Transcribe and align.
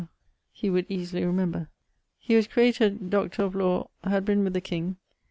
he 0.51 0.67
would 0.67 0.87
easily 0.89 1.23
remember. 1.23 1.69
He 2.17 2.35
was 2.35 2.47
created 2.47 3.11
Dr. 3.11 3.43
of 3.43 3.53
LL.; 3.53 3.91
had 4.03 4.25
been 4.25 4.43
with 4.43 4.53
the 4.53 4.59
king. 4.59 4.95